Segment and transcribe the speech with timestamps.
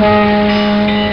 [0.00, 1.07] All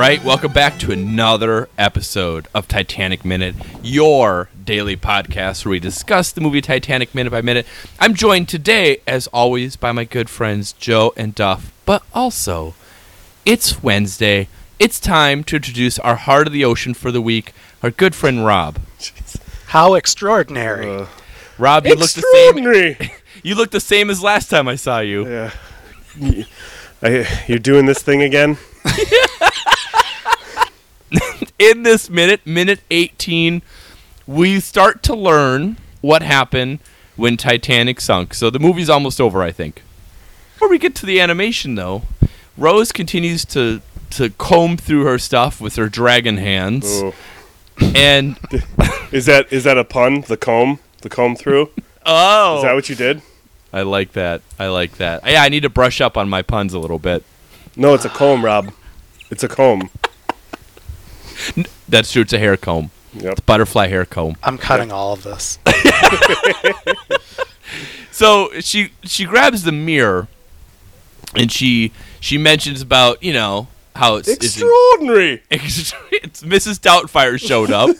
[0.00, 6.32] right, welcome back to another episode of Titanic Minute, your daily podcast where we discuss
[6.32, 7.66] the movie Titanic minute by minute.
[7.98, 12.74] I'm joined today, as always, by my good friends Joe and Duff, but also
[13.44, 14.48] it's Wednesday.
[14.78, 18.46] It's time to introduce our heart of the ocean for the week, our good friend
[18.46, 18.78] Rob.
[19.66, 20.88] How extraordinary.
[20.88, 21.06] Uh,
[21.58, 22.54] Rob, you look the
[22.96, 23.10] same.
[23.42, 25.28] You look the same as last time I saw you.
[25.28, 25.50] Yeah.
[26.18, 26.46] Y-
[27.02, 28.56] I, you're doing this thing again?
[31.60, 33.62] in this minute, minute 18,
[34.26, 36.78] we start to learn what happened
[37.16, 38.32] when Titanic sunk.
[38.34, 39.82] So the movie's almost over, I think.
[40.54, 42.02] Before we get to the animation, though,
[42.56, 47.14] Rose continues to to comb through her stuff with her dragon hands, Oh.
[47.94, 48.36] and
[49.12, 50.22] Is that is that a pun?
[50.22, 50.78] The comb?
[51.02, 51.70] The comb through?
[52.06, 53.22] oh, Is that what you did?
[53.72, 54.42] I like that.
[54.58, 55.22] I like that.
[55.24, 57.22] Yeah, I need to brush up on my puns a little bit.
[57.76, 58.72] No, it's a comb, Rob.
[59.30, 59.90] It's a comb.
[61.88, 62.22] That's true.
[62.22, 63.46] It's a hair comb, Yep.
[63.46, 64.36] butterfly hair comb.
[64.42, 65.58] I'm cutting all of this.
[68.10, 70.28] so she she grabs the mirror
[71.34, 75.42] and she she mentions about you know how it's it's, Extraordinary.
[75.50, 75.92] it's
[76.42, 76.78] Mrs.
[76.80, 77.90] Doubtfire showed up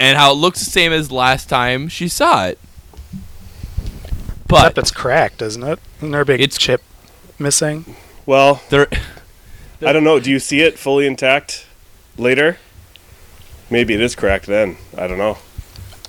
[0.00, 2.58] and how it looks the same as last time she saw it.
[4.52, 5.78] Except But it's cracked, isn't it?
[5.98, 6.82] Isn't there a big It's- chip
[7.38, 7.96] missing?
[8.26, 8.86] Well, there
[9.84, 10.20] I don't know.
[10.20, 11.66] Do you see it fully intact
[12.16, 12.58] later?
[13.70, 14.76] Maybe it is cracked then.
[14.96, 15.38] I don't know.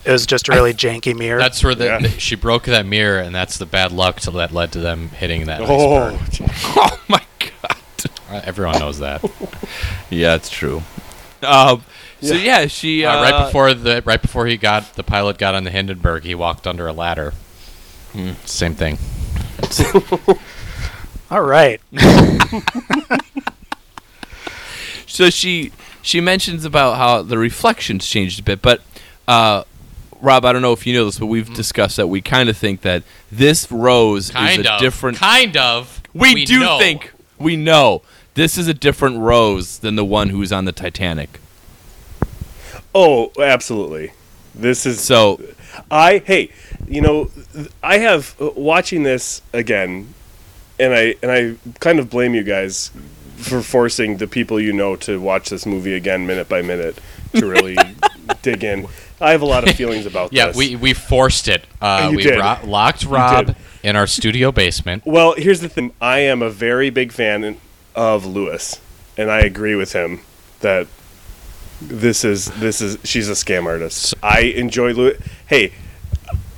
[0.05, 1.39] It was just a really janky mirror.
[1.39, 1.99] That's where the, Yeah.
[1.99, 5.09] the- she broke that mirror, and that's the bad luck to, that led to them
[5.09, 6.49] hitting that Oh, iceberg.
[6.75, 7.77] Oh my god.
[8.29, 9.23] Uh, Everyone knows that.
[10.09, 10.83] Yeah, it's true.
[11.41, 11.83] Um
[12.21, 15.55] so yeah, she uh, Uh, right before the right before he got the pilot got
[15.55, 17.33] on the Hindenburg, he walked under a ladder.
[18.11, 18.31] Hmm.
[18.45, 18.97] Same thing.
[21.31, 21.81] all right.
[25.13, 28.81] So she she mentions about how the reflections changed a bit, but
[29.27, 29.63] uh,
[30.19, 32.57] Rob, I don't know if you know this, but we've discussed that we kind of
[32.57, 34.79] think that this rose Kind is a of.
[34.79, 35.19] different.
[35.19, 36.01] Kind of.
[36.15, 36.79] we, do know.
[36.79, 38.01] think we know
[38.33, 41.39] this is a different rose than the one who's on the Titanic.
[42.95, 44.13] oh, absolutely.
[44.55, 45.39] This is So
[45.91, 46.49] I hey,
[46.87, 47.29] you know,
[47.83, 50.11] I have uh, watching this again,
[50.79, 52.89] and I and I kind of blame you guys
[53.43, 56.97] for forcing the people you know to watch this movie again, minute by minute,
[57.35, 57.77] to really
[58.41, 58.87] dig in.
[59.21, 60.57] I have a lot of feelings about Yeah, this.
[60.57, 61.65] we we forced it.
[61.81, 65.03] Uh, You we ro- locked Rob in our studio basement.
[65.05, 65.93] Well, here's the thing.
[66.01, 67.57] I am a very big fan
[67.95, 68.79] of Lewis,
[69.17, 70.21] and I agree with him
[70.59, 70.87] that
[71.81, 74.13] this is this is she's a scam artist.
[74.23, 75.21] I enjoy Lewis.
[75.47, 75.73] Hey,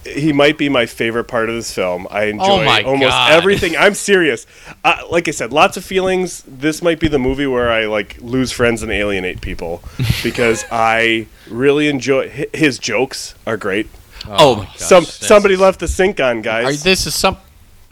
[0.06, 2.08] he might be my favorite part of this film.
[2.12, 3.32] I enjoy Oh almost God.
[3.32, 3.76] everything.
[3.76, 4.46] I'm serious.
[4.84, 6.44] Uh, like I said, lots of feelings.
[6.48, 9.82] This might be the movie where I like lose friends and alienate people
[10.24, 13.88] because I really enjoy his jokes are great.
[14.28, 16.84] oh, my gosh, Some that's- somebody left the sink on, Are, guys.
[16.84, 17.38] this is some.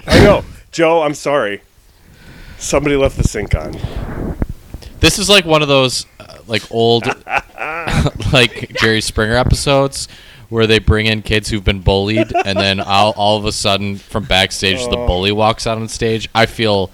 [0.07, 1.01] I know, Joe.
[1.03, 1.62] I'm sorry.
[2.57, 3.74] Somebody left the sink on.
[5.00, 7.06] This is like one of those uh, like old
[8.34, 10.07] like Jerry Springer episodes
[10.49, 13.95] where they bring in kids who've been bullied and then all, all of a sudden
[13.97, 15.07] from backstage the Oh.
[15.07, 16.29] bully walks out on stage.
[16.35, 16.91] I feel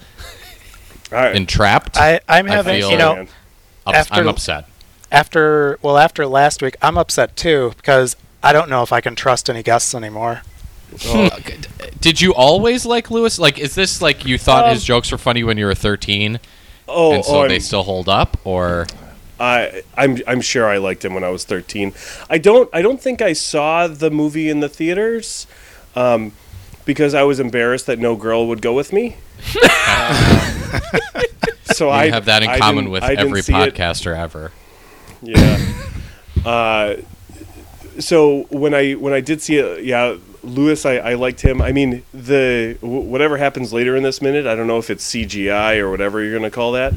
[1.12, 1.34] All right.
[1.36, 1.96] entrapped.
[1.96, 3.28] I, I'm I having, feel- you know, Man.
[3.86, 4.66] Ups- after- I'm upset.
[5.12, 9.14] after well, after last week, I'm upset too because I don't know if I can
[9.16, 10.42] trust any guests anymore.
[12.00, 13.38] Did you always like Lewis?
[13.38, 16.40] Like, is this like you thought Um, his jokes were funny when you were 13,
[16.88, 18.86] Oh, and so oh, they I'm, still hold up, or
[19.40, 21.92] I, I'm, I'm sure I liked him when I was 13.
[22.28, 25.46] I don't, I don't think I saw the movie in the theaters,
[25.96, 26.32] um,
[26.84, 29.16] because I was embarrassed that no girl would go with me.
[29.62, 30.80] Uh,
[31.64, 33.74] so you I have that in I common with every see it.
[33.74, 34.52] podcaster ever.
[35.22, 35.58] Yeah.
[36.44, 36.96] uh,
[37.98, 41.60] so when I when I did see it, yeah, Lewis, I, I liked him.
[41.60, 45.06] I mean, the w- whatever happens later in this minute, I don't know if it's
[45.10, 46.94] CGI or whatever you're gonna call that.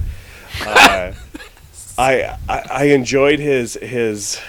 [0.66, 1.12] Uh,
[1.98, 4.40] I, I I enjoyed his his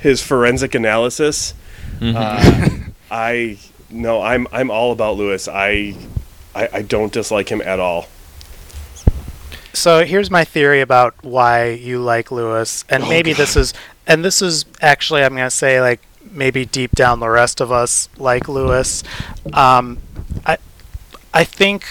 [0.00, 1.54] his forensic analysis.
[2.00, 2.78] Uh,
[3.10, 3.58] I
[3.90, 5.48] no, I'm I'm all about Lewis.
[5.48, 5.94] I,
[6.54, 8.06] I I don't dislike him at all.
[9.72, 13.74] So here's my theory about why you like Lewis, and maybe this is,
[14.06, 16.00] and this is actually, I'm gonna say like
[16.30, 19.04] maybe deep down the rest of us like Lewis.
[19.52, 19.98] Um,
[20.46, 20.56] I
[21.34, 21.84] I think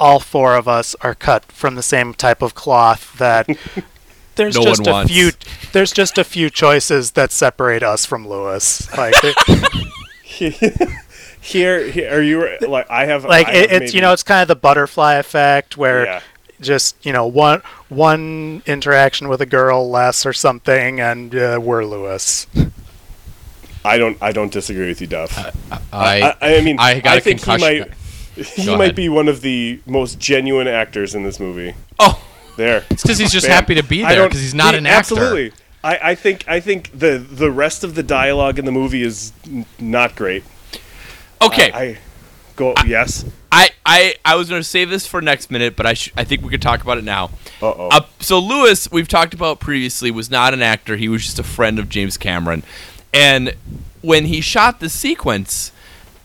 [0.00, 3.46] all four of us are cut from the same type of cloth that
[4.36, 5.12] there's No just a wants.
[5.12, 5.30] few
[5.72, 8.90] there's just a few choices that separate us from Lewis.
[8.96, 9.14] Like
[11.42, 14.22] Here, here are you like I have like I it, have it's you know it's
[14.22, 16.20] kind of the butterfly effect where Yeah.
[16.60, 21.84] just you know one one interaction with a girl less or something and uh, we're
[21.84, 22.46] Lewis.
[23.84, 25.34] I don't I don't disagree with you, Duff.
[25.92, 27.78] I, I, I mean I got a think he concussion.
[27.88, 27.94] might
[28.44, 28.94] he Go might ahead.
[28.96, 31.74] be one of the most genuine actors in this movie.
[31.98, 32.22] Oh,
[32.56, 32.84] There.
[32.90, 33.54] It's because he's just Bam.
[33.54, 35.14] happy to be there because he's not he- an actor.
[35.14, 35.52] Absolutely.
[35.82, 39.32] I, I think I think the the rest of the dialogue in the movie is
[39.46, 40.44] n- not great.
[41.40, 41.70] okay.
[41.72, 41.98] I
[42.56, 43.24] go yes.
[43.52, 46.22] I, I, I was going to save this for next minute, but I sh- I
[46.24, 47.30] think we could talk about it now.
[47.62, 47.88] Uh oh.
[47.90, 50.96] Uh, so Lewis, we've talked about previously, was not an actor.
[50.96, 52.62] He was just a friend of James Cameron,
[53.12, 53.54] and
[54.02, 55.72] when he shot the sequence,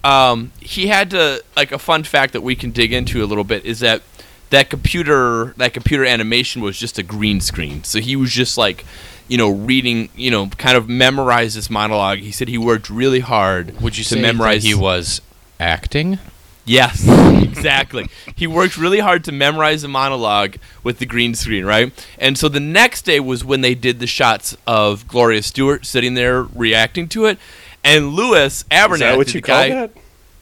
[0.05, 3.43] um, he had to like a fun fact that we can dig into a little
[3.43, 4.03] bit is that
[4.51, 7.83] that computer that computer animation was just a green screen.
[7.83, 8.85] So he was just like,
[9.27, 12.19] you know, reading, you know, kind of memorize this monologue.
[12.19, 13.81] He said he worked really hard.
[13.81, 15.21] Would you to say memorize he was
[15.59, 16.19] acting?
[16.67, 17.07] Yes,
[17.43, 18.07] exactly.
[18.35, 21.91] he worked really hard to memorize the monologue with the green screen, right?
[22.17, 26.15] And so the next day was when they did the shots of Gloria Stuart sitting
[26.15, 27.37] there reacting to it,
[27.85, 29.91] and Lewis Is that Abernathy, what the you call guy, that?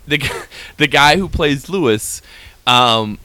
[0.07, 0.45] the
[0.77, 2.21] the guy who plays Lewis,
[2.65, 3.19] um,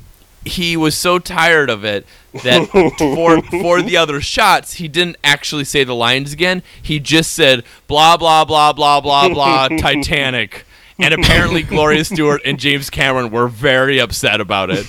[0.44, 2.06] he was so tired of it
[2.42, 2.66] that
[2.98, 6.62] for for the other shots he didn't actually say the lines again.
[6.82, 10.64] He just said blah blah blah blah blah blah Titanic.
[11.00, 14.84] And apparently Gloria Stuart and James Cameron were very upset about it.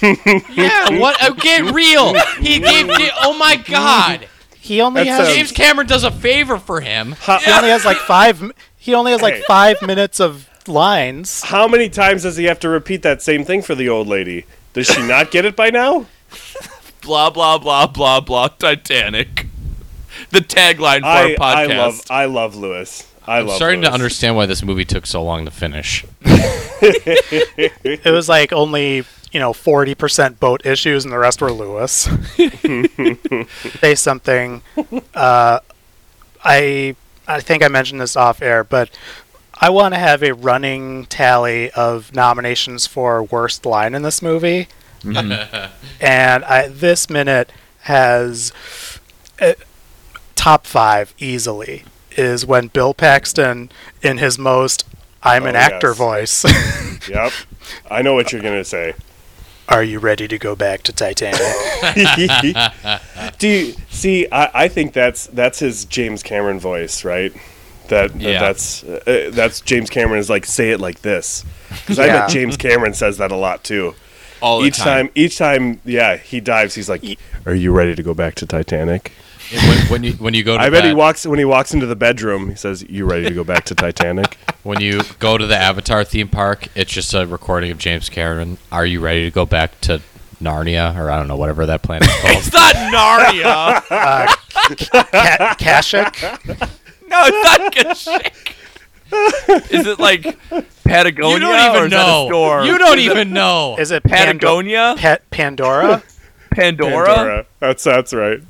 [0.49, 0.97] Yeah.
[0.99, 1.21] What?
[1.23, 2.15] Uh, get real.
[2.39, 2.87] He gave.
[2.87, 4.27] the- oh my God.
[4.59, 7.15] He only That has sounds- James Cameron does a favor for him.
[7.25, 9.43] he only has like five m- he only has like Hey.
[9.47, 11.43] 5 minutes of lines.
[11.43, 14.45] How many times does he have to repeat that same thing for the old lady?
[14.73, 16.05] Does she not get it by now?
[17.01, 19.45] blah blah blah blah blah Titanic.
[20.31, 21.77] The tagline for I, our I podcast.
[21.77, 23.07] love I love Lewis.
[23.27, 26.05] I I'm love starting to understand why this movie took so long to finish.
[26.81, 29.03] It was like only,
[29.33, 32.07] you know, 40% boat issues and the rest were Lewis.
[33.81, 34.61] Say something.
[35.13, 35.59] Uh,
[36.43, 36.95] I
[37.29, 38.89] I think I mentioned this off air, but
[39.61, 44.67] I want to have a running tally of nominations for worst line in this movie.
[45.05, 48.51] and I, this minute has
[49.39, 49.53] uh,
[50.35, 53.71] top five easily is when Bill Paxton,
[54.01, 54.85] in his most
[55.23, 55.97] I'm an Oh, actor yes.
[55.97, 56.45] voice,
[57.09, 57.31] Yep.
[57.91, 58.93] I know what you're gonna say.
[59.69, 61.39] Are you ready to go back to Titanic?
[63.39, 64.27] Do you see?
[64.31, 67.31] I, I think that's that's his James Cameron voice, right?
[67.87, 68.39] That that- Yeah.
[68.39, 72.57] that's uh, that's James Cameron is like say it like this because I bet James
[72.57, 73.95] Cameron says that a lot too.
[74.41, 75.09] all the Each time.
[75.15, 76.73] each time, yeah, he dives.
[76.75, 77.03] He's like,
[77.45, 79.11] "Are you ready to go back to Titanic?"
[79.51, 81.87] When, when you when you go to I bet he walks when he walks into
[81.87, 82.49] the bedroom.
[82.49, 86.03] He says, "You ready to go back to Titanic?" when you go to the Avatar
[86.03, 88.59] theme park, it's just a recording of James Cameron.
[88.71, 90.01] Are you ready to go back to
[90.39, 92.37] Narnia or I don't know whatever that planet is called?
[92.37, 93.83] It's not Narnia.
[93.89, 94.35] Uh,
[94.75, 96.59] Ka- Kashyyyk?
[97.07, 98.55] no, it's not Kashyyyk.
[99.71, 100.37] Is it like
[100.83, 101.33] Patagonia?
[101.33, 102.63] you don't even is that a know.
[102.63, 103.77] You don't even know.
[103.79, 104.95] Is it Pando- Patagonia?
[104.99, 106.03] Pa- Pandora?
[106.51, 107.05] Pandora?
[107.07, 107.45] Pandora.
[107.59, 108.41] That's that's right.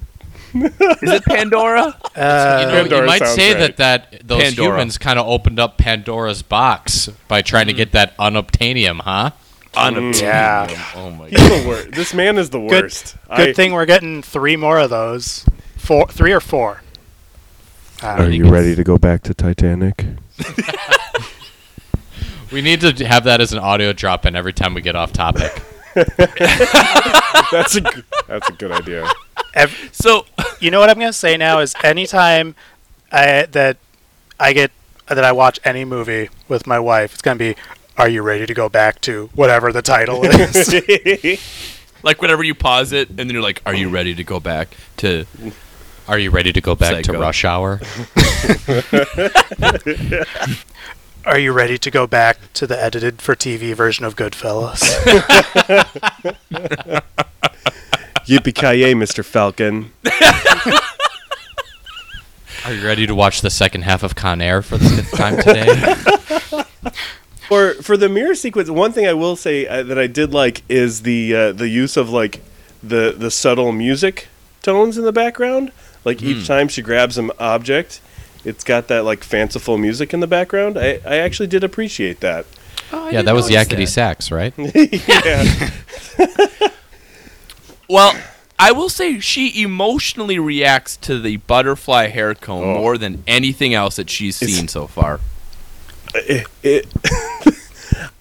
[0.54, 1.96] Is it Pandora?
[2.16, 3.78] Uh, you know, you might say right.
[3.78, 3.78] that
[4.12, 4.68] that those Pandora.
[4.74, 9.32] humans kind of opened up Pandora's box by trying to get that unobtainium, huh?
[9.74, 10.22] Unobtainium.
[10.22, 10.86] Yeah.
[10.96, 11.64] Oh my He's god.
[11.64, 11.92] the worst.
[11.92, 13.16] This man is the Good, worst.
[13.38, 15.46] good I- thing we're getting three more of those.
[15.78, 16.82] Four, three or four.
[18.04, 20.06] Uh, Are you ready to go back to Titanic?
[22.52, 25.14] We need to have that as an audio drop in every time we get off
[25.14, 25.62] topic.
[27.52, 29.10] That's a g- that's a good idea.
[29.56, 30.26] ev- So
[30.60, 32.56] you know what I'm gonna say now is anytime
[33.12, 33.78] I, that
[34.40, 34.72] I get
[35.08, 37.56] that I watch any movie with my wife, it's gonna be.
[37.98, 40.74] Are you ready to go back to whatever the title is?
[42.04, 44.70] like whenever you pause it and then you're like, Are you ready to go back
[44.98, 45.26] to
[46.08, 47.82] Are you ready to go back to Rush Hour?
[51.30, 54.80] Are you ready to go back to the edited for TV version of Goodfellas?
[58.26, 59.24] Yippee ki Mr.
[59.24, 59.92] Falcon.
[62.66, 65.38] Are you ready to watch the second half of Con Air for the fifth time
[65.38, 65.94] today?
[67.48, 70.64] For for the mirror sequence, one thing I will say uh, that I did like
[70.68, 72.42] is the uh, the use of like
[72.82, 74.30] the the subtle music
[74.64, 75.72] tones in the background.
[76.06, 78.02] Like each time she grabs an object,
[78.46, 80.78] it's got that like fanciful music in the background.
[80.78, 82.46] I, I actually did appreciate that.
[82.92, 84.54] yeah, that was Yakety Sax, right?
[84.58, 85.70] yeah.
[87.90, 88.14] Well,
[88.60, 92.74] I will say she emotionally reacts to the butterfly hair comb Oh.
[92.76, 95.20] more than anything else that she's seen so far.
[96.14, 96.86] it, it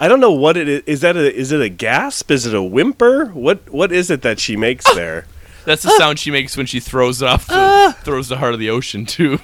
[0.00, 0.82] I don't know what it is.
[0.87, 2.30] Is that a is it a gasp?
[2.30, 3.26] Is it a whimper?
[3.26, 4.94] What what is it that she makes ah!
[4.94, 5.26] there?
[5.66, 5.98] That's the ah!
[5.98, 7.96] sound she makes when she throws it off the ah!
[8.02, 9.38] throws the heart of the ocean too.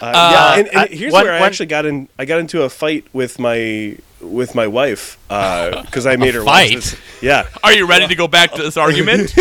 [0.00, 2.08] Uh, yeah, and, and I- here's one- where I one- actually got in.
[2.18, 6.74] I got into a fight with my with my wife because I made her fight?
[6.74, 6.96] watch this.
[7.22, 9.34] Yeah, Are you ready to go back to this argument?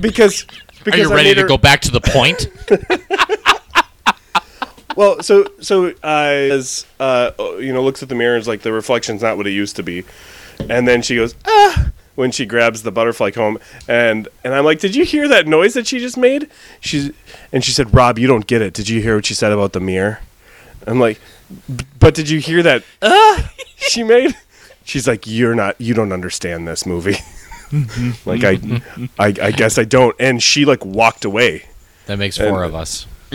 [0.00, 0.46] because
[0.90, 2.48] Are you I ready to her, go back to the point?
[4.96, 8.62] Well, so so uh, as uh, you know, looks at the mirror and is like
[8.62, 10.04] the reflection's not what it used to be,
[10.68, 14.80] and then she goes ah when she grabs the butterfly comb, and and I'm like,
[14.80, 16.48] did you hear that noise that she just made?
[16.80, 17.10] She's
[17.52, 18.74] and she said, Rob, you don't get it.
[18.74, 20.20] Did you hear what she said about the mirror?
[20.86, 21.20] I'm like,
[21.98, 22.84] but did you hear that
[23.76, 24.36] she made?
[24.84, 27.16] She's like, you're not, you don't understand this movie.
[28.26, 28.82] like I,
[29.18, 30.14] I, I guess I don't.
[30.20, 31.64] And she like walked away.
[32.06, 33.06] That makes four of us.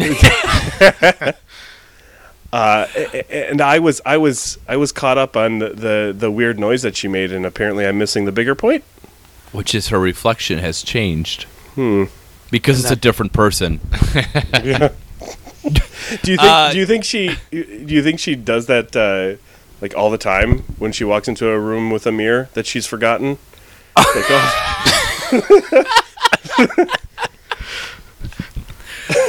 [2.53, 6.15] uh, a- a- and I was I was I was caught up on the, the
[6.17, 8.83] the weird noise that she made, and apparently I'm missing the bigger point.
[9.51, 11.43] Which is her reflection has changed.
[11.75, 12.05] Hmm.
[12.51, 13.79] Because it's a different person.
[16.23, 19.35] Do you think Uh, Do you think she Do you think she does that uh,
[19.81, 22.85] like all the time when she walks into a room with a mirror that she's
[22.87, 23.37] forgotten?
[23.97, 24.85] Like, oh,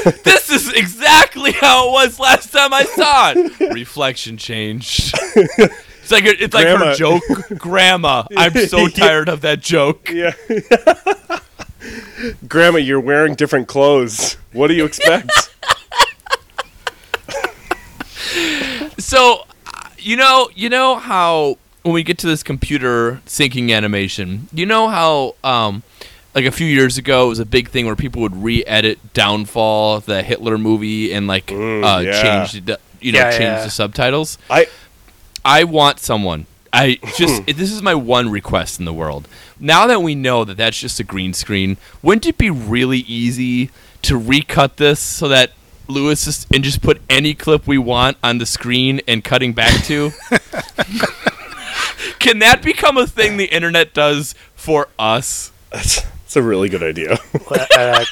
[0.25, 3.75] this is exactly how it was last time I saw it.
[3.75, 5.15] Reflection changed.
[6.03, 7.23] It's like it's like her joke,
[7.57, 8.25] Grandma.
[8.37, 10.11] I'm so tired of that joke.
[10.11, 10.33] yeah.
[12.49, 14.37] Grandma, you're wearing different clothes.
[14.53, 15.31] What do you expect?
[18.99, 19.47] So,
[19.99, 24.89] you know, you know how when we get to this computer syncing animation, you know
[24.89, 25.83] how um,
[26.35, 30.01] like a few years ago it was a big thing where people would re-edit Downfall,
[30.01, 32.23] the Hitler movie, and like Mm, uh, yeah.
[32.23, 33.65] change the you know Yeah, change yeah.
[33.65, 34.39] the subtitles.
[34.49, 34.67] I
[35.45, 36.47] I want someone.
[36.73, 39.27] I just this is my one request in the world.
[39.59, 43.71] Now that we know that that's just a green screen, wouldn't it be really easy
[44.03, 45.51] to recut this so that
[45.89, 49.85] Lewis is, and just put any clip we want on the screen and cutting back
[49.85, 50.13] to?
[52.19, 55.51] Can that become a thing the internet does for us?
[56.31, 57.13] that's, that's a really good idea.
[57.51, 58.05] uh,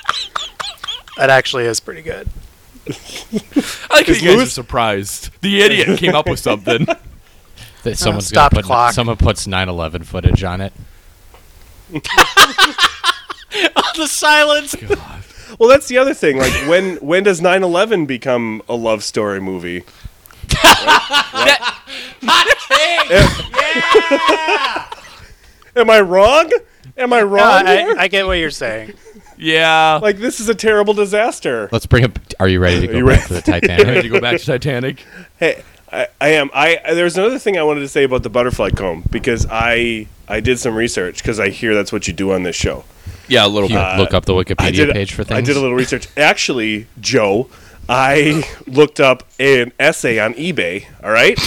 [1.17, 2.29] that actually is pretty good.
[2.89, 5.31] I like how Is you guys are Lewis- surprised.
[5.43, 6.87] The idiot came up with something.
[7.85, 8.93] That someone's stop gonna put clock.
[8.93, 10.73] someone puts 9/11 footage on it.
[11.93, 12.01] the
[14.09, 14.75] silence.
[15.61, 16.39] well, that's the other thing.
[16.39, 19.85] Like when when does 9/11 become a love story movie?
[25.77, 26.51] Am I wrong?
[26.99, 27.67] Am I No, wrong?
[27.67, 27.95] I.
[27.99, 28.95] I get what you're saying.
[29.41, 30.01] Yeah.
[30.03, 31.69] like this is a terrible disaster.
[31.71, 32.19] Let's bring up.
[32.41, 33.23] Are you ready to go back ready?
[33.23, 34.11] to the Ready to Titanic?
[34.13, 35.05] go back to Titanic?
[35.39, 35.63] Hey,
[35.93, 36.51] I, I am.
[36.53, 40.41] I there's another thing I wanted to say about the butterfly comb because I I
[40.41, 42.85] did some research because I hear that's what you do on this show.
[43.29, 43.99] Yeah, a little you bit.
[43.99, 45.39] look up the uh, Wikipedia did page for things.
[45.39, 46.09] I did a little research.
[46.17, 47.49] Actually, Joe,
[47.89, 50.85] I looked up an essay on eBay.
[51.05, 51.39] All right.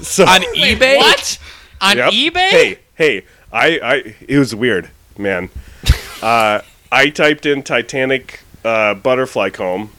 [0.00, 0.96] So on eBay.
[0.96, 1.38] What?
[1.82, 2.12] On Yep.
[2.14, 2.48] eBay?
[2.48, 5.50] Hey, hey, I, I, it was weird, man.
[6.22, 9.90] uh, I typed in Titanic uh, butterfly comb,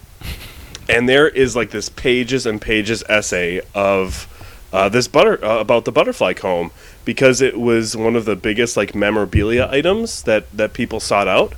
[0.87, 4.27] and there is like this pages and pages essay of
[4.71, 6.71] uh, this butter uh, about the butterfly comb
[7.05, 11.53] because it was one of the biggest like memorabilia items that that people sought out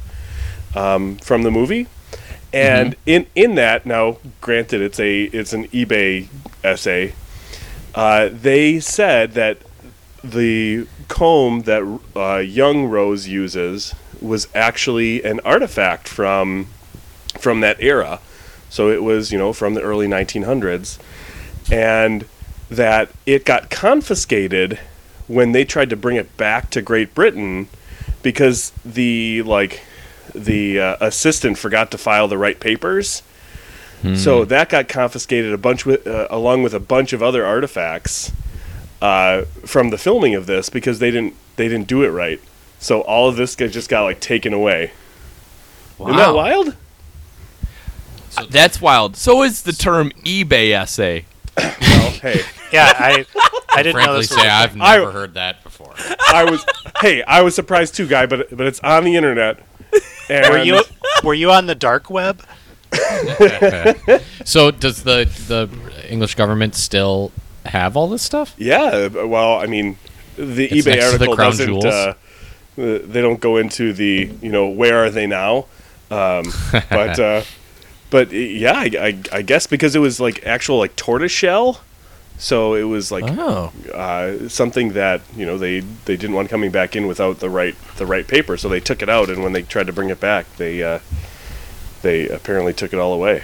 [0.76, 1.88] um, from the movie.
[2.54, 6.28] And in in that now, granted, it's a it's an eBay
[6.64, 7.14] essay.
[7.94, 9.58] Uh, they said that
[10.24, 16.68] the comb that uh, young Rose uses was actually an artifact from
[17.40, 18.20] from that era.
[18.70, 21.00] So it was, you know, from the early 1900s,
[21.72, 22.26] and
[22.70, 24.80] that it got confiscated
[25.28, 27.68] when they tried to bring it back to Great Britain
[28.22, 29.82] because the like
[30.34, 33.24] the uh, assistant forgot to file the right papers.
[34.16, 38.32] So that got confiscated a bunch with, uh, along with a bunch of other artifacts
[39.02, 42.40] uh, from the filming of this because they didn't they didn't do it right.
[42.80, 44.92] So all of this just got like taken away.
[46.00, 46.36] Isn't that Wow.
[46.36, 46.76] wild?
[48.50, 49.18] That's wild.
[49.18, 51.26] So is the term eBay essay.
[51.58, 51.70] Well,
[52.22, 52.42] hey,
[52.72, 53.26] Yeah, I
[53.74, 54.82] I didn't know Frankly, this was say a I've thing.
[54.82, 55.94] I- never heard that before.
[56.34, 56.66] I was
[57.02, 59.60] hey I was surprised too, guy, but but it's on the internet.
[60.30, 60.82] And Were you
[61.24, 62.42] were you on the dark web?
[64.46, 65.70] so does the the
[66.10, 67.32] English government still
[67.66, 68.54] have all this stuff?
[68.58, 69.98] Yeah, well, I mean,
[70.36, 71.86] the It's eBay to the article doesn't.
[71.86, 72.14] Uh,
[72.76, 75.66] they don't go into the you know where are they now,
[76.10, 76.46] um,
[76.90, 77.44] but uh,
[78.10, 81.82] but yeah, I, I, I guess because it was like actual like tortoise shell,
[82.38, 83.72] so it was like Oh.
[83.94, 87.76] uh, something that you know they they didn't want coming back in without the right
[87.98, 90.20] the right paper, so they took it out, and when they tried to bring it
[90.22, 91.00] back, they uh,
[92.02, 93.44] they apparently took it all away.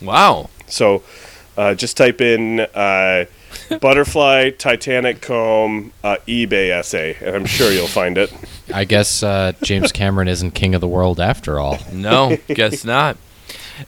[0.00, 0.50] Wow.
[0.68, 1.02] So
[1.56, 3.24] uh, just type in uh,
[3.80, 8.32] butterfly Titanic comb uh, eBay essay, and I'm sure you'll find it.
[8.72, 11.78] I guess uh, James Cameron isn't king of the world after all.
[11.92, 13.16] No, guess not.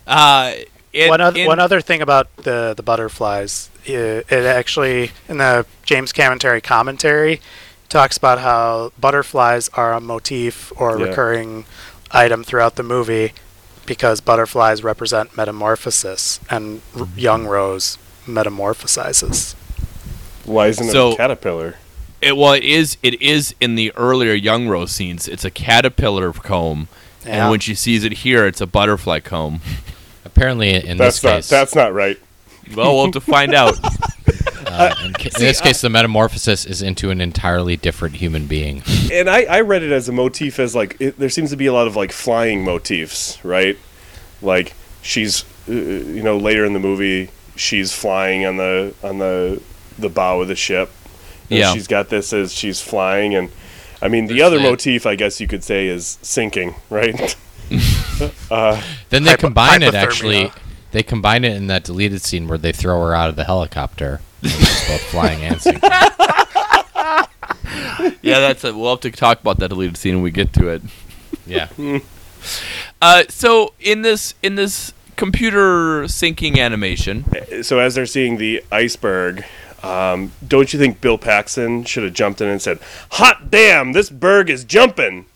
[0.07, 0.55] Uh,
[0.93, 5.39] it, one other in- one other thing about the the butterflies, it, it actually in
[5.39, 7.41] the James Cameron commentary
[7.89, 11.07] talks about how butterflies are a motif or a Yeah.
[11.07, 11.65] recurring
[12.13, 13.33] item throughout the movie
[13.87, 19.55] because butterflies represent metamorphosis and r- young Rose metamorphosizes.
[20.45, 21.77] Why isn't it So- a caterpillar?
[22.21, 22.99] It, well, it is.
[23.03, 25.27] It is in the earlier Young Rose scenes.
[25.27, 26.89] It's a caterpillar comb,
[27.25, 27.43] Yeah.
[27.45, 29.63] and when she sees it here, it's a butterfly comb.
[30.27, 32.19] Apparently, in That's this not case, that's not right.
[32.77, 33.75] Well, we'll have to find out.
[34.67, 38.83] uh, in, ca- in this case, the metamorphosis is into an entirely different human being.
[39.11, 41.67] And I, I read it as a motif as like it, there seems to be
[41.67, 43.79] a lot of like flying motifs, right?
[44.43, 49.61] Like she's uh, you know later in the movie she's flying on the on the
[49.99, 50.91] the bow of the ship.
[51.51, 51.73] And Yeah.
[51.75, 53.51] she's got this as she's flying, and
[54.01, 54.63] I mean the There's other that.
[54.65, 57.37] motif I guess you could say is sinking, right?
[58.51, 60.53] Then they Hypo- combine it actually.
[60.93, 64.21] They combine it in that deleted scene where they throw her out of the helicopter.
[64.43, 65.81] Both flying and sinking.
[68.23, 68.65] yeah, that's.
[68.65, 70.83] A, we'll have to talk about that deleted scene when we get to it.
[71.47, 71.69] Yeah.
[73.03, 77.25] Uh, so in this in this computer syncing animation,
[77.63, 79.45] so as they're seeing the iceberg,
[79.83, 82.81] um, don't you think Bill Paxton should have jumped in and said,
[83.13, 85.27] "Hot damn, this berg is jumping."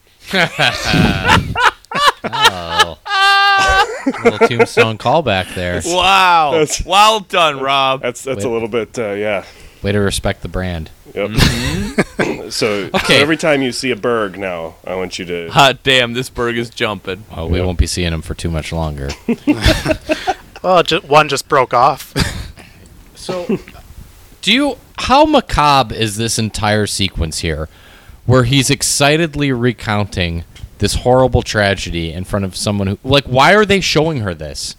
[2.25, 2.99] Oh.
[4.25, 5.81] Little tombstone callback there.
[5.85, 8.03] wow, That's- well done, Rob.
[8.03, 9.45] That's that's a little bit uh, yeah.
[9.83, 10.91] Way to respect the brand.
[11.15, 11.31] Yep.
[11.31, 12.43] Mm-hmm.
[12.45, 13.21] so, so Okay.
[13.23, 16.57] every time you see a berg now, I want you to Hot damn, this berg
[16.59, 17.25] is jumping.
[17.35, 19.11] Oh, we won't be seeing him for too much longer.
[20.63, 22.15] Well, ju- one just broke off.
[23.15, 23.59] So,
[24.41, 24.79] do you?
[24.97, 27.69] How macabre is this entire sequence here,
[28.25, 30.45] where he's excitedly recounting
[30.79, 34.75] this horrible tragedy in front of someone who, like, why are they showing her this?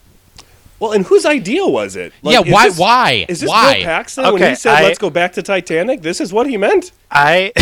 [0.80, 2.12] Well, and whose idea was it?
[2.22, 2.68] Like, yeah, is why?
[2.68, 3.26] this- why?
[3.30, 3.76] Is this why?
[3.76, 6.02] Bill Paxton when he said I- "Let's go back to Titanic"?
[6.02, 6.92] This is what he meant.
[7.10, 7.52] I.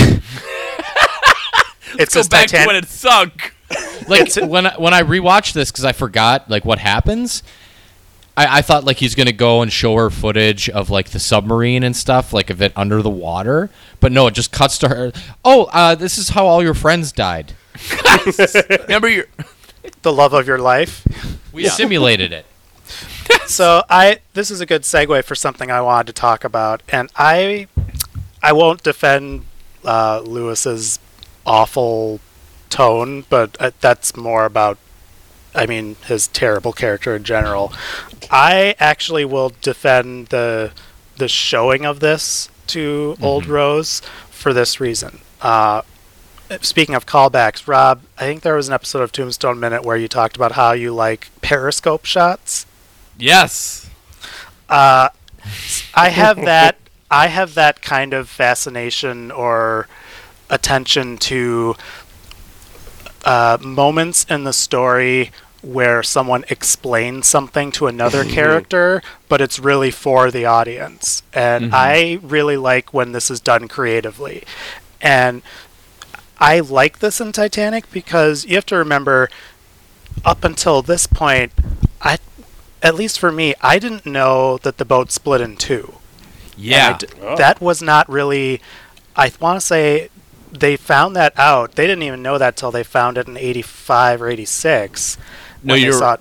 [1.99, 3.53] it's Go his back to when it sunk.
[4.07, 7.43] like when I, when I rewatched this because I forgot like what happens.
[8.35, 11.83] I, I thought like he's gonna go and show her footage of like the submarine
[11.83, 13.69] and stuff, like of it under the water.
[13.99, 15.11] But no, it just cuts to her.
[15.45, 17.53] Oh, uh, this is how all your friends died.
[18.81, 19.25] Remember your
[20.01, 21.05] the love of your life.
[21.51, 22.45] We simulated it.
[23.47, 27.09] so I this is a good segue for something I wanted to talk about, and
[27.15, 27.67] I
[28.41, 29.45] I won't defend
[29.85, 30.99] uh, Lewis's
[31.45, 32.19] awful
[32.69, 34.77] tone, but uh, that's more about
[35.55, 37.73] I mean his terrible character in general.
[38.31, 40.71] I actually will defend the
[41.17, 45.19] the showing of this to Old Rose for this reason.
[45.41, 45.83] Uh,
[46.61, 50.07] speaking of callbacks, Rob, I think there was an episode of Tombstone Minute where you
[50.07, 52.65] talked about how you like periscope shots.
[53.17, 53.89] Yes.
[54.69, 55.09] Uh,
[55.93, 56.77] I have that.
[57.11, 59.87] I have that kind of fascination or
[60.49, 61.75] attention to
[63.25, 69.91] uh, moments in the story where someone explains something to another character, but it's really
[69.91, 71.23] for the audience.
[71.33, 74.43] And I really like when this is done creatively.
[75.01, 75.41] And
[76.37, 79.29] I like this in Titanic because you have to remember,
[80.25, 81.53] up until this point,
[82.01, 82.17] I,
[82.83, 85.93] at least for me, I didn't know that the boat split in two.
[86.57, 86.97] Yeah.
[86.97, 87.35] d- Oh.
[87.37, 88.61] That was not really.
[89.15, 90.09] I want to say
[90.51, 91.73] they found that out.
[91.75, 95.17] They didn't even know that till they found it in '85 or '86.
[95.63, 96.17] No, you're- They saw,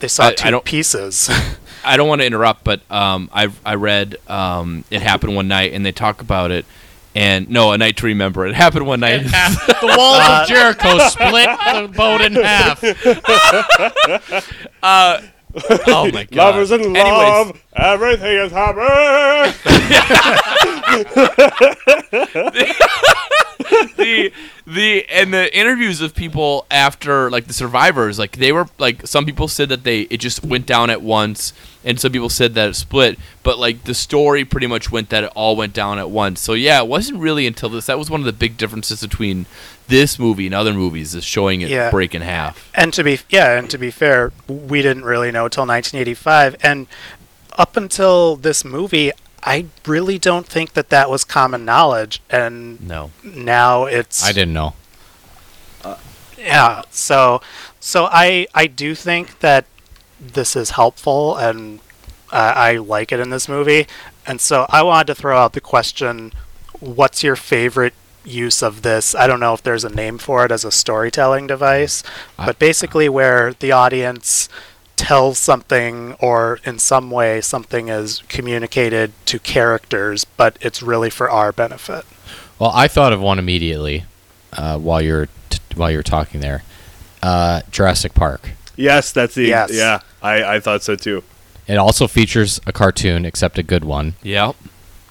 [0.00, 1.28] they saw I- I two don't- pieces.
[1.84, 5.72] I don't want to interrupt, but um, I I read um, it happened one night,
[5.72, 6.66] and they talk about it.
[7.14, 8.46] And no, a night to remember.
[8.46, 9.22] It happened one night.
[9.24, 12.82] the walls Uh, of Jericho split the boat in half.
[15.86, 16.54] oh my god!
[16.54, 18.78] Lovers in Anyways, love, everything is happy.
[23.96, 24.32] the
[24.66, 29.26] the and the interviews of people after like the survivors like they were like some
[29.26, 31.52] people said that they it just went down at once
[31.84, 35.24] and some people said that it split but like the story pretty much went that
[35.24, 38.08] it all went down at once so yeah it wasn't really until this that was
[38.08, 39.44] one of the big differences between
[39.88, 41.90] this movie and other movies is showing it Yeah.
[41.90, 45.48] break in half And to be yeah, and to be fair, we didn't really know
[45.48, 46.86] till 1985, and
[47.56, 49.10] up until this movie,
[49.42, 54.54] I really don't think that that was common knowledge, and no now it's I didn't
[54.54, 54.74] know.
[56.36, 56.82] yeah.
[56.90, 57.40] So
[57.80, 59.64] so I I do think that
[60.20, 61.80] this is helpful, and
[62.32, 63.86] uh, I like it in this movie,
[64.26, 66.32] and so I wanted to throw out the question:
[66.80, 67.94] What's your favorite?
[68.28, 71.46] Use of this i don't know if there's a name for it as a storytelling
[71.46, 72.02] device
[72.36, 74.48] but basically where the audience
[74.96, 81.30] tells something or in some way something is communicated to characters but it's really for
[81.30, 82.04] our benefit
[82.58, 84.04] Well, I thought of one immediately
[84.52, 86.64] uh, while you're t- while you're talking there.
[87.22, 88.50] Uh, Jurassic Park.
[88.76, 89.70] Yes, that's the Yes.
[89.72, 90.00] yeah.
[90.22, 91.22] I, I thought so too.
[91.68, 94.56] It also features a cartoon, except a good one, Yep.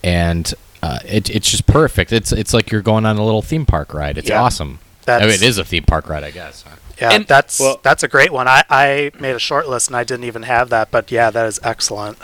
[0.03, 0.53] and
[0.87, 2.11] uh, it, it's just perfect.
[2.11, 4.17] It's it's like you're going on a little theme park ride.
[4.17, 4.41] It's Yeah.
[4.41, 4.79] awesome.
[5.05, 6.63] That's, I mean, it is a theme park ride, I guess.
[6.99, 9.95] yeah And- that's Well- that's a great one I, I made a short list and
[9.95, 12.17] i didn't even have that but yeah that is excellent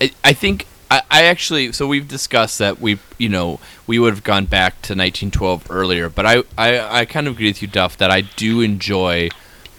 [0.00, 4.14] I, I think I, I actually so we've discussed that we you know we would
[4.14, 7.68] have gone back to 1912 earlier, but I, I I kind of agree with you,
[7.68, 9.28] Duff, that I do enjoy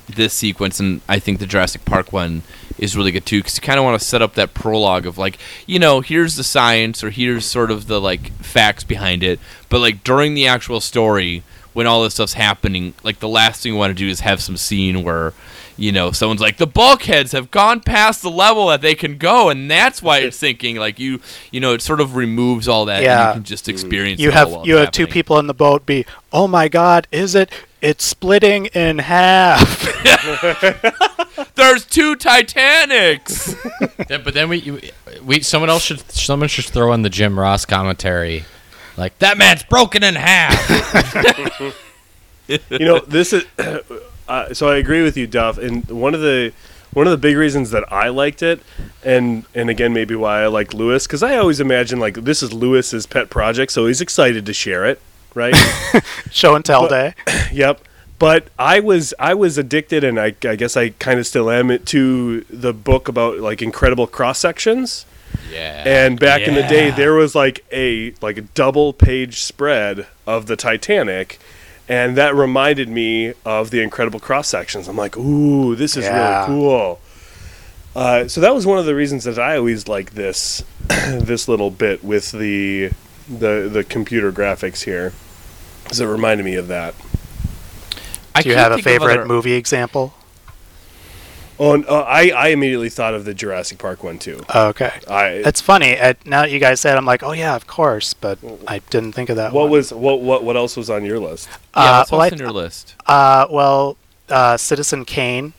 [0.08, 2.41] this sequence, and I think the Jurassic Park one
[2.79, 5.17] is really good too, because you kind of want to set up that prologue of
[5.17, 5.37] like
[5.67, 9.39] you know here's the science or here's sort of the like facts behind it,
[9.69, 13.73] but like during the actual story when all this stuff's happening, like the last thing
[13.73, 15.33] you want to do is have some scene where
[15.77, 19.49] you know, someone's like the bulkheads have gone past the level that they can go,
[19.49, 20.75] and that's why it's sinking.
[20.75, 22.97] Like you, you know, it sort of removes all that.
[22.97, 23.27] and Yeah.
[23.29, 24.19] you can just experience.
[24.19, 27.49] you have you have two people in the boat be oh my god is it
[27.81, 29.87] it's splitting in half
[31.55, 33.55] There's two Titanics.
[34.09, 34.81] Yeah, but then we you-
[35.23, 38.45] we someone else should someone should throw in the Jim Ross commentary,
[38.97, 40.55] like that man's broken in half.
[42.47, 43.45] you know this is
[44.27, 46.51] uh, so i agree with you duff and one of the
[46.93, 48.59] one of the big reasons that i liked it
[49.03, 52.51] and and again maybe why i like lewis because i always imagine like this is
[52.51, 54.99] lewis's pet project so he's excited to share it
[55.35, 55.55] right?
[56.31, 57.33] Show and tell But- day.
[57.51, 57.81] yep.
[58.17, 61.79] But i was i was addicted and i, I guess i kind of still am
[61.85, 65.05] to the book about like incredible cross sections
[65.49, 70.05] yeah, and back in the day there was like a like a double page spread
[70.27, 71.39] of the titanic
[71.87, 76.41] and that reminded me of the incredible cross sections i'm like ooh this is Yeah.
[76.41, 76.99] really cool.
[77.95, 81.71] Uh, so that was one of the reasons that i always like this this little
[81.71, 82.91] bit with the
[83.29, 85.13] the the computer graphics here
[85.83, 86.95] because it reminded me of that
[88.35, 90.13] I do you have a favorite other- movie example
[91.59, 94.93] oh and, uh, i i immediately thought of the jurassic park one too oh, okay
[95.09, 98.13] i it's funny uh, now that you guys said i'm like oh yeah of course
[98.13, 99.71] but i didn't think of that what one.
[99.71, 102.35] was what what what else was on your list Yeah, uh, what's well, else I-
[102.35, 102.95] on your list?
[103.05, 103.97] Uh, well,
[104.29, 105.53] uh, Citizen Kane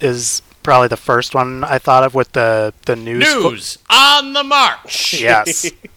[0.00, 3.26] is probably the first one I thought of with the the news.
[3.32, 5.14] fo- news on the march.
[5.20, 5.70] yes.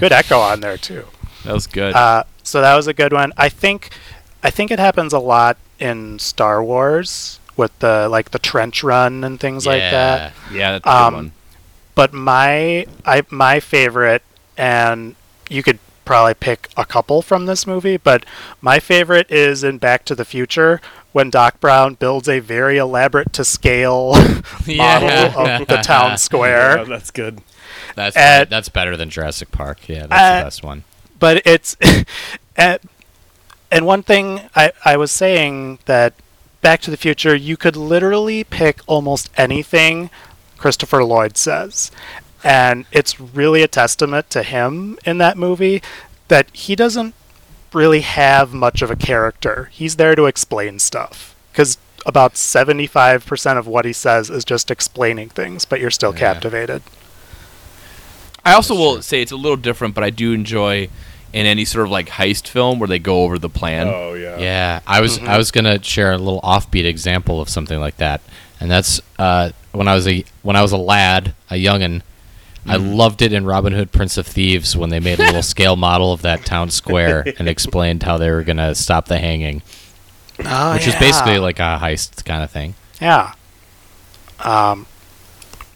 [0.00, 1.04] Good echo on there too.
[1.44, 1.94] That was good.
[1.94, 3.32] Uh, so that was a good one.
[3.36, 3.90] I think,
[4.42, 9.22] I think it happens a lot in Star Wars with the like the trench run
[9.24, 10.32] and things like that.
[10.52, 11.32] yeah, that's a good um, one.
[11.94, 14.22] But my I my favorite,
[14.56, 15.16] and
[15.48, 18.24] you could probably pick a couple from this movie, but
[18.60, 20.80] my favorite is in Back to the Future
[21.12, 24.14] when Doc Brown builds a very elaborate to scale
[24.66, 26.84] model of the town yeah, square.
[26.84, 27.42] that's good
[27.94, 29.88] That's Uh, that's better than Jurassic Park.
[29.88, 30.84] Yeah, that's uh, the best one.
[31.18, 31.76] But it's
[32.56, 32.78] and,
[33.70, 36.14] and one thing I, I was saying that
[36.62, 40.10] Back to the Future, you could literally pick almost anything
[40.58, 41.90] Christopher Lloyd says.
[42.42, 45.82] And it's really a testament to him in that movie
[46.28, 47.14] that he doesn't
[47.72, 49.68] really have much of a character.
[49.72, 51.34] He's there to explain stuff.
[51.52, 51.76] Because
[52.06, 56.18] about 75% of what he says is just explaining things, but you're still Yeah.
[56.20, 56.82] captivated.
[58.44, 60.88] I also will say it's a little different, but I do enjoy
[61.32, 63.86] in any sort of like heist film where they go over the plan.
[63.88, 67.78] oh yeah Yeah, I was I was gonna share a little offbeat example of something
[67.78, 68.20] like that,
[68.60, 72.02] and that's uh, when I was a when I was a lad, a youngin.
[72.66, 75.76] I loved it in Robin Hood, Prince of Thieves, when they made a little scale
[75.76, 79.62] model of that town square and explained how they were gonna stop the hanging,
[80.44, 82.74] Oh, which is basically like a heist kind of thing.
[83.00, 83.32] Yeah.
[84.40, 84.86] Um,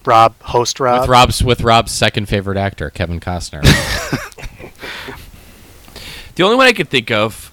[0.06, 1.00] Rob, host Rob.
[1.00, 3.62] with Rob's with Rob's second favorite actor, Kevin Costner.
[6.36, 7.52] The only one I could think of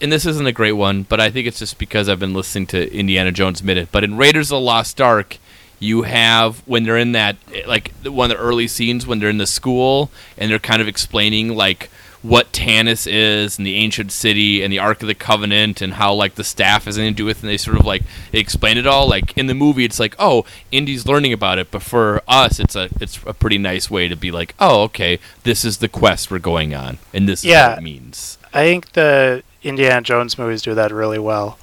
[0.00, 2.66] and this isn't a great one, but I think it's just because I've been listening
[2.68, 3.90] to Indiana Jones Minute.
[3.92, 5.38] But in Raiders of the Lost Ark,
[5.78, 7.36] you have when they're in that
[7.66, 10.88] like one of the early scenes when they're in the school and they're kind of
[10.88, 11.90] explaining like
[12.22, 16.12] what Tanis is and the ancient city and the Ark of the Covenant and how
[16.12, 18.02] like the staff has anything to do with it and they sort of like
[18.32, 19.08] explain it all.
[19.08, 22.76] Like in the movie it's like, oh, Indy's learning about it, but for us it's
[22.76, 26.30] a it's a pretty nice way to be like, oh, okay, this is the quest
[26.30, 27.70] we're going on and this is Yeah.
[27.70, 28.36] what it means.
[28.52, 31.58] I think the Indiana Jones movies do that really well.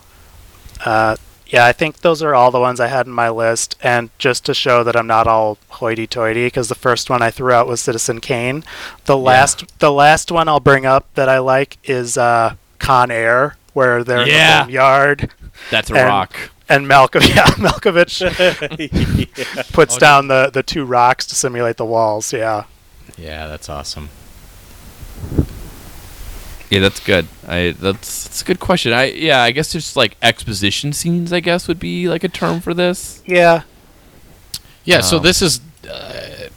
[0.84, 1.18] Uh,
[1.50, 4.46] yeah, I think those are all the ones I had in my list, and just
[4.46, 7.82] to show that I'm not all hoity-toity, because the first one I threw out was
[7.82, 8.64] Citizen Kane.
[9.06, 13.56] The last, the last one I'll bring up that I like is uh, Con Air,
[13.74, 14.34] where they're Yeah.
[14.34, 15.32] in the same yard,
[15.72, 16.36] That's a And- rock.
[16.70, 18.22] and Malkovich, yeah, Malkovich
[19.74, 22.34] puts Oh, down the the two rocks to simulate the walls.
[22.34, 22.64] Yeah.
[23.18, 24.10] Yeah, that's awesome.
[26.70, 27.28] Yeah, that's good.
[27.48, 28.92] I that's that's a good question.
[28.94, 31.32] I yeah, I guess just like exposition scenes.
[31.32, 33.22] I guess would be like a term for this.
[33.26, 33.64] Yeah.
[34.84, 36.48] Yeah, so Um, this is uh,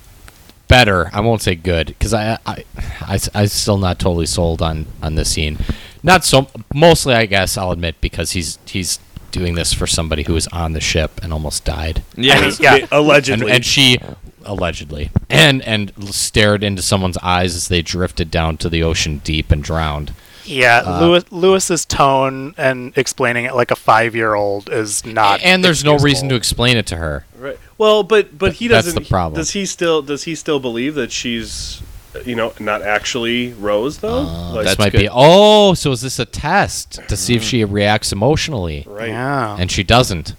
[0.68, 1.10] better.
[1.12, 2.64] I won't say good because I, I,
[3.00, 5.58] I, I'm still not totally sold on on this scene.
[6.02, 8.98] Not so mostly, I guess I'll admit because he's he's
[9.32, 12.74] doing this for somebody who was on the ship and almost died, Yeah, Yeah.
[12.76, 13.52] and, allegedly.
[13.52, 13.98] and she
[14.44, 19.50] allegedly and and stared into someone's eyes as they drifted down to the ocean deep
[19.50, 20.12] and drowned.
[20.44, 25.40] Yeah, Uh, Lewis, Lewis's tone and explaining it like a five-year-old is not.
[25.42, 27.24] and there's no reason to explain it to her.
[27.38, 27.58] Right.
[27.78, 28.94] Well, but but he doesn't.
[28.94, 29.38] That's the problem.
[29.38, 31.82] Does he still does he still believe that she's,
[32.24, 34.20] you know, not actually Rose though?
[34.26, 34.98] Uh, Like- this might good.
[35.02, 35.08] be.
[35.12, 38.84] Oh, so is this a test to see if she reacts emotionally?
[38.88, 39.10] right.
[39.10, 39.56] Yeah.
[39.58, 40.34] And she doesn't.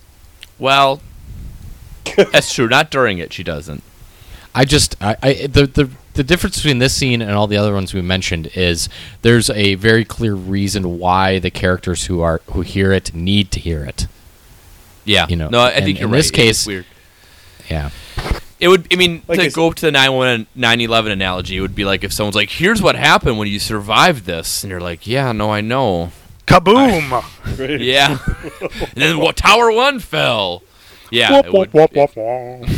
[0.60, 1.00] Well,
[2.32, 2.68] that's true.
[2.68, 3.84] Not during it, she doesn't.
[4.54, 7.74] I just I, I the, the the difference between this scene and all the other
[7.74, 8.90] ones we mentioned is
[9.22, 13.60] there's a very clear reason why the characters who are who hear it need to
[13.62, 14.08] hear it.
[15.06, 16.18] Yeah, You know, No, I and think you're in right.
[16.20, 16.86] this case- weird.
[17.70, 17.90] Yeah.
[18.60, 18.88] It would.
[18.94, 22.04] I mean, Like to it's- go to the 911 911 analogy, it would be like
[22.04, 25.50] if someone's like, "Here's what happened when you survived this," and you're like, "Yeah, no,
[25.52, 26.12] I know."
[26.46, 27.24] Kaboom!
[27.58, 27.82] Right.
[27.82, 28.18] Yeah,
[28.60, 29.38] and then what?
[29.38, 30.62] Tower One fell.
[31.10, 32.70] Yeah, Wop, it would- wop.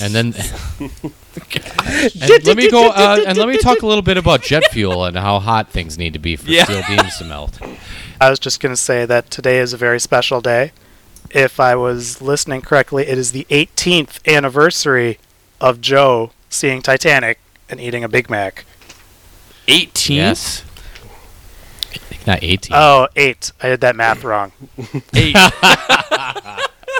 [0.00, 0.34] And then
[0.80, 5.04] and let me go uh, and let me talk a little bit about jet fuel
[5.04, 6.64] and how hot things need to be for Yeah.
[6.64, 7.58] steel beams to melt.
[8.20, 10.72] I was just going to say that today is a very special day.
[11.30, 15.18] If I was listening correctly, it is the 18th anniversary
[15.60, 18.64] of Joe seeing Titanic and eating a Big Mac.
[19.68, 20.16] 18.
[20.16, 20.64] Yes.
[22.26, 22.76] Not 18.
[22.76, 23.52] Oh, eight.
[23.62, 24.50] I did that math wrong.
[25.14, 25.36] Eight.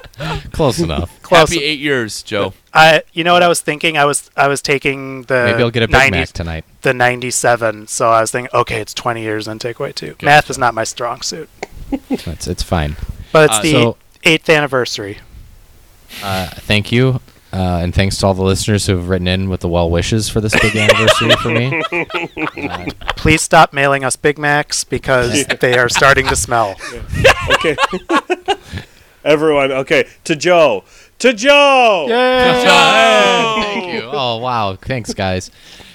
[0.52, 1.20] Close enough.
[1.22, 1.50] Close.
[1.50, 2.54] Happy eight years, Joe.
[2.72, 3.96] I, you know what I was thinking?
[3.98, 6.64] I was, I was taking the Maybe I'll get a Big 90 Mac tonight.
[6.82, 7.86] the 97.
[7.88, 10.16] So I was thinking, okay, it's 20 years and takeaway two.
[10.22, 11.48] Math is not my strong suit,
[12.10, 12.96] It's it's fine.
[13.32, 15.18] but it's Uh, the so- eighth anniversary.
[16.22, 17.20] Uh, thank you.
[17.52, 20.28] Uh, and thanks to all the listeners who have written in with the well wishes
[20.28, 22.90] for this big anniversary for me.
[23.16, 26.76] Please stop mailing us Big Macs because they are starting to smell.
[27.54, 27.76] Okay.
[29.26, 29.72] Everyone.
[29.72, 30.06] Okay.
[30.24, 30.84] To Joe.
[31.18, 32.06] To Joe.
[32.08, 34.02] Thank you.
[34.18, 35.50] Oh wow, thanks guys.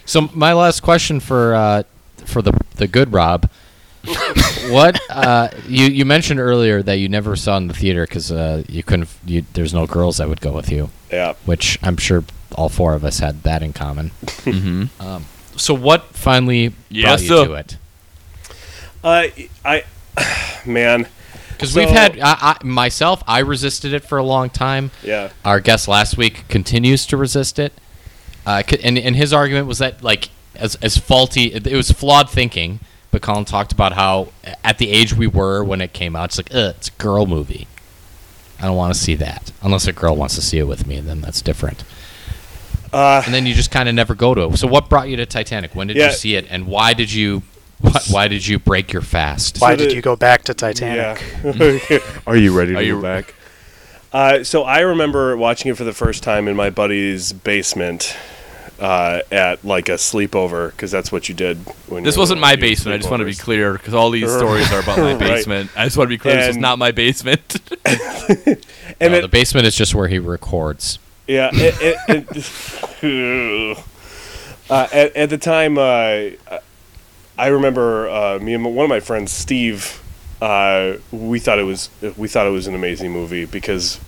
[0.06, 1.84] So my last question for uh,
[2.26, 3.50] for the the good Rob,
[4.70, 8.64] what uh, you you mentioned earlier that you never saw in the theater because uh,
[8.68, 11.34] you couldn't you, there's no girls that would go with you, Yeah.
[11.46, 12.24] which I'm sure
[12.56, 14.12] all four of us had that in common.
[14.46, 15.24] Mm-hmm.
[15.58, 17.46] So what finally Yes, brought you sir.
[17.46, 17.78] to it?
[19.04, 19.28] Uh,
[19.66, 19.84] I,
[20.66, 21.08] man.
[21.62, 24.90] Because So- we've had I, I, myself, I resisted it for a long time.
[25.04, 25.30] Yeah.
[25.46, 27.72] Our guest last week continues to resist it,
[28.48, 32.80] uh, and and his argument was that like as as faulty, it, was flawed thinking.
[33.12, 34.30] But Colin talked about how
[34.64, 37.68] at the age we were when it came out, it's like, it's a girl movie.
[38.60, 40.96] I don't want to see that unless a girl wants to see it with me,
[40.96, 41.84] and then that's different.
[42.94, 44.58] Uh, And then you just kind of never go to it.
[44.58, 45.76] So what brought you to Titanic?
[45.76, 46.08] When did Yeah.
[46.08, 47.44] you see it, and why did you
[47.82, 49.60] why, why did you break your fast?
[49.60, 51.22] Why the- did you go back to Titanic?
[51.44, 52.00] Yeah.
[52.28, 53.34] Are you ready to Are go you- back?
[54.14, 58.18] Uh, so I remember watching it for the first time in my buddy's basement
[58.78, 61.58] uh, at like a sleepover because that's what you did.
[61.88, 62.96] when This you- wasn't my you had basement.
[62.96, 65.20] I just want to be clear because all these stories are about my Right.
[65.20, 65.70] basement.
[65.78, 66.36] I just want to be clear.
[66.36, 67.58] this is not my basement.
[67.86, 71.00] And No, it- the basement is just where he records.
[71.28, 71.50] Yeah.
[71.54, 72.28] It, it,
[73.02, 73.78] it,
[74.70, 76.60] uh, at, at the time, uh,
[77.42, 80.00] I remember uh, me and one of my friends, Steve.
[80.40, 84.00] Uh, we thought it was we thought it was an amazing movie because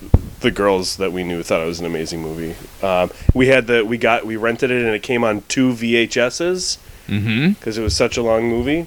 [0.41, 2.55] the girls that we knew thought it was an amazing movie.
[2.85, 6.77] Um, we had the we got we rented it and it came on two VHSs
[7.07, 7.53] mm-hmm.
[7.53, 8.85] because it was such a long movie.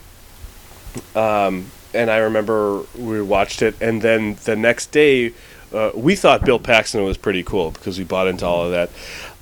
[1.17, 5.33] Um, and I remember we watched it, and then the next day,
[5.75, 8.91] uh, we thought Bill Paxton was pretty cool because we bought into all of that.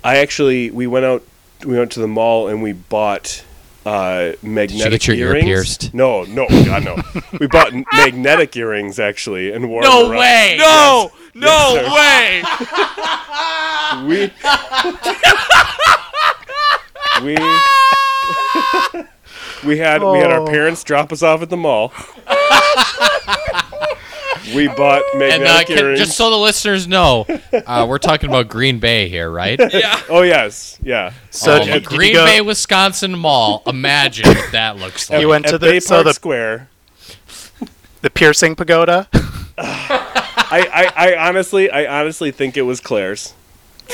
[0.03, 1.23] I actually we went out,
[1.63, 3.43] we went to the mall and we bought
[3.85, 5.45] uh, magnetic get your ear earrings.
[5.45, 5.93] pierced?
[5.93, 6.95] No, no, God no.
[7.39, 10.19] we bought n- magnetic earrings actually, and wore No them around.
[10.19, 10.55] way!
[10.59, 11.11] No!
[11.35, 11.91] No Yes,
[14.01, 14.05] way!
[14.07, 14.31] We
[17.25, 17.35] we
[19.65, 20.45] we had we had our Oh.
[20.47, 21.91] parents drop us off at the mall.
[24.53, 25.99] We bought And magnetic uh, can, earrings.
[25.99, 27.25] just so the listeners know,
[27.65, 29.59] uh, we're talking about Green Bay here, right?
[29.73, 29.99] Yeah.
[30.09, 31.13] oh yes, yeah.
[31.31, 33.63] So Oh, did, the did Green go- Bay, Wisconsin Mall.
[33.65, 35.21] Imagine what that looks like.
[35.21, 36.69] You went to the Bay so the Square.
[38.01, 39.07] the piercing pagoda.
[39.57, 43.33] I, I, I honestly, I honestly think it was Claire's.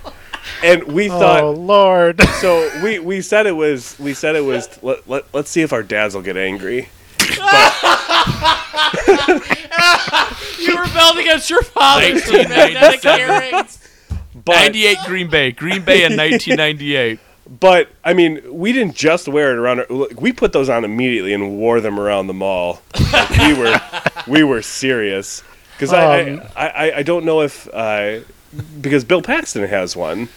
[0.63, 2.21] And we thought, oh Lord!
[2.41, 4.69] so we, we said it was, we said it was.
[4.83, 6.89] Let, let, let's see if our dads will get angry.
[10.59, 12.13] You rebelled against your father.
[12.13, 13.67] 1997.
[14.45, 15.53] But 98 Green Bay.
[15.53, 17.21] Green Bay in 1998.
[17.61, 19.81] But I mean, we didn't just wear it around.
[19.81, 19.87] Our,
[20.19, 22.83] we put those on immediately and wore them around the mall.
[23.11, 23.81] Like, we were,
[24.27, 25.43] we were serious.
[25.73, 26.43] Because Um.
[26.55, 28.21] I, I, I, I don't know if uh,
[28.83, 30.29] because Bill Paxton has one.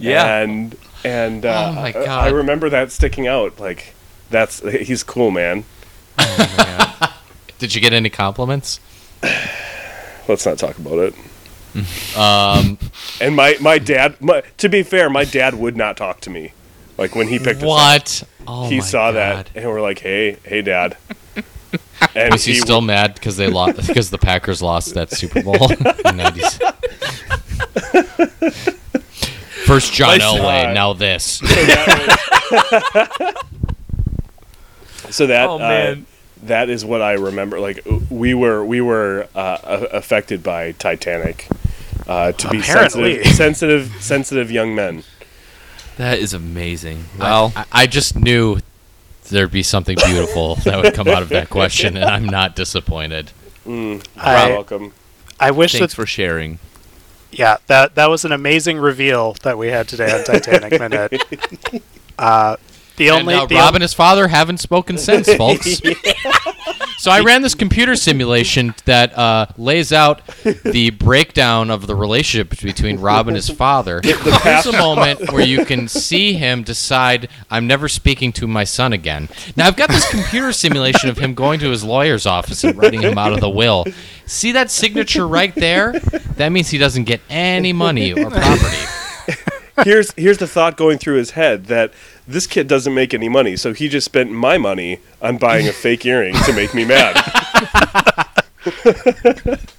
[0.00, 0.38] Yeah.
[0.38, 2.08] And and uh, Oh my I- God.
[2.08, 3.58] I remember that sticking out.
[3.60, 3.94] Like
[4.30, 5.64] that's he's cool, man.
[7.58, 8.80] Did you get any compliments?
[10.28, 11.14] Let's not talk about it.
[12.16, 12.78] Um,
[13.20, 14.20] And my my dad.
[14.20, 16.52] My, to be fair, my dad would not talk to me.
[16.98, 17.68] Like when he picked us up.
[17.68, 18.22] what?
[18.46, 19.14] Oh he my saw God.
[19.46, 20.96] that and we're like, "Hey, hey, Dad."
[22.16, 25.54] And Was he still mad because they lost because the Packers lost that Super Bowl
[25.70, 26.58] in '90s?
[29.70, 30.22] First John Nice.
[30.22, 31.24] Elway, now this.
[35.10, 35.94] so that oh, uh,
[36.42, 37.60] that is what I remember.
[37.60, 41.46] Like we were we were uh, affected by Titanic.
[42.08, 43.22] Uh, to be Apparently.
[43.22, 45.04] sensitive, sensitive, sensitive young men.
[45.98, 47.04] That is amazing.
[47.16, 48.58] Well, I, I just knew
[49.28, 53.30] there'd be something beautiful that would come out of that question, and I'm not disappointed.
[53.64, 54.94] You're I- welcome.
[55.38, 56.58] I wish thanks that for sharing.
[57.32, 61.22] Yeah that that was an amazing reveal that we had today on Titanic Minute.
[62.18, 62.56] Uh,
[62.96, 65.80] the And only uh, the Rob on- and his father haven't spoken since, folks.
[67.00, 72.60] so I ran this computer simulation that uh, lays out the breakdown of the relationship
[72.60, 74.02] between Rob and his father.
[74.02, 78.92] There's a moment where you can see him decide, "I'm never speaking to my son
[78.92, 82.76] again." Now I've got this computer simulation of him going to his lawyer's office and
[82.76, 83.86] writing him out of the will.
[84.26, 85.98] See that signature right there?
[86.36, 88.76] That means he doesn't get any money or property.
[89.84, 91.92] here's here's the thought going through his head that
[92.26, 95.72] this kid doesn't make any money, so he just spent my money on buying a
[95.72, 97.16] fake earring to make me mad.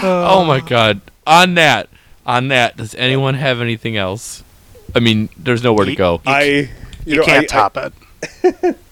[0.00, 1.00] Oh my god.
[1.26, 1.88] On that,
[2.26, 4.42] on that, does anyone have anything else?
[4.94, 6.20] I mean, there's nowhere to go.
[6.26, 6.68] I you,
[7.04, 8.76] you know, can't I- top it.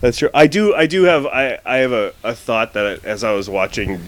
[0.00, 0.30] That's true.
[0.32, 3.50] I do I do have I, I have a, a thought that as I was
[3.50, 4.00] watching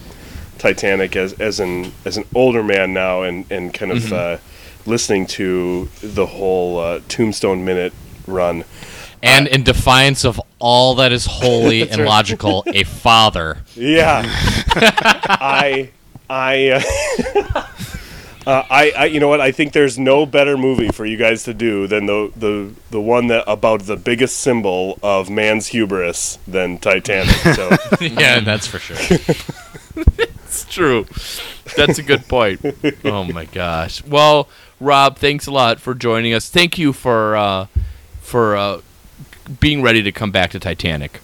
[0.61, 4.37] Titanic as as an as an older man now and and kind of uh,
[4.85, 7.95] listening to the whole uh, Tombstone minute
[8.27, 8.65] run.
[9.23, 13.59] And in defiance of all that is holy and logical, a father.
[13.75, 14.23] Yeah.
[14.27, 15.91] I
[16.29, 17.63] I uh,
[18.47, 19.41] uh, I I you know what?
[19.41, 23.01] I think there's no better movie for you guys to do than the the the
[23.01, 27.35] one that about the biggest symbol of man's hubris than Titanic.
[27.57, 28.97] So yeah, that's for sure.
[30.51, 31.07] It's true.
[31.77, 32.61] That's a good point.
[33.05, 34.03] oh my gosh.
[34.05, 34.49] Well,
[34.81, 36.51] Rob, thanks a lot for joining us.
[36.51, 37.67] Thank you for uh,
[38.21, 38.81] for uh,
[39.61, 41.21] being ready to come back to Titanic.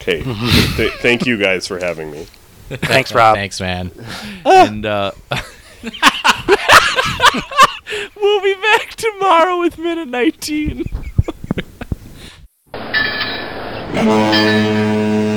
[0.00, 0.22] hey,
[0.76, 2.26] th- thank you guys for having me.
[2.68, 3.36] Thanks, Rob.
[3.36, 3.92] Thanks, man.
[4.44, 5.12] and uh,
[8.16, 10.86] we'll be back tomorrow with minute 19.